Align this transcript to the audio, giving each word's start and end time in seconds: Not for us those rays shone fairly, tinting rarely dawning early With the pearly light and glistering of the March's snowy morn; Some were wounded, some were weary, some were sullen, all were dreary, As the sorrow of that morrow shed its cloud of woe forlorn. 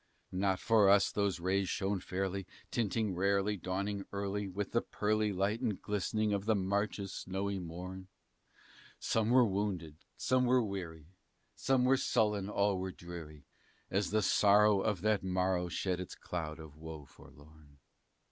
Not 0.31 0.59
for 0.59 0.89
us 0.89 1.11
those 1.11 1.39
rays 1.39 1.69
shone 1.69 1.99
fairly, 1.99 2.47
tinting 2.71 3.13
rarely 3.13 3.55
dawning 3.55 4.03
early 4.11 4.47
With 4.47 4.71
the 4.71 4.81
pearly 4.81 5.31
light 5.31 5.61
and 5.61 5.79
glistering 5.79 6.33
of 6.33 6.45
the 6.45 6.55
March's 6.55 7.13
snowy 7.13 7.59
morn; 7.59 8.07
Some 8.99 9.29
were 9.29 9.45
wounded, 9.45 9.97
some 10.17 10.45
were 10.45 10.63
weary, 10.63 11.05
some 11.53 11.85
were 11.85 11.97
sullen, 11.97 12.49
all 12.49 12.79
were 12.79 12.91
dreary, 12.91 13.45
As 13.91 14.09
the 14.09 14.23
sorrow 14.23 14.79
of 14.81 15.01
that 15.01 15.21
morrow 15.21 15.67
shed 15.69 15.99
its 15.99 16.15
cloud 16.15 16.57
of 16.57 16.75
woe 16.75 17.05
forlorn. 17.05 17.77